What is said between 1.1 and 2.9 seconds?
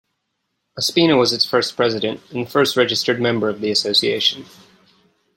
was its first President, and the first